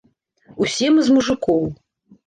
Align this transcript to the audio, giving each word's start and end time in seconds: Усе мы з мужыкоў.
Усе 0.65 0.89
мы 0.95 1.07
з 1.11 1.15
мужыкоў. 1.19 1.73